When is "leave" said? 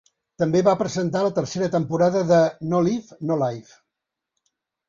2.89-3.19